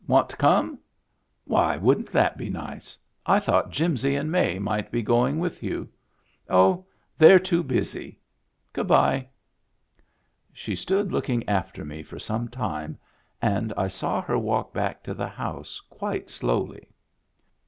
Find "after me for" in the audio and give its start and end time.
11.47-12.17